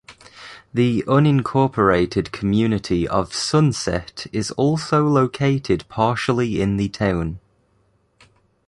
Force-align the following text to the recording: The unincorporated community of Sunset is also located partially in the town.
The 0.73 1.03
unincorporated 1.05 2.31
community 2.31 3.07
of 3.07 3.35
Sunset 3.35 4.25
is 4.33 4.49
also 4.49 5.05
located 5.07 5.85
partially 5.89 6.59
in 6.59 6.77
the 6.77 6.89
town. 6.89 7.39